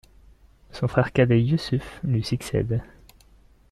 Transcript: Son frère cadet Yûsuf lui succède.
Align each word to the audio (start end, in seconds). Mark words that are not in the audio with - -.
Son 0.71 0.87
frère 0.87 1.11
cadet 1.11 1.39
Yûsuf 1.43 1.99
lui 2.03 2.23
succède. 2.23 2.81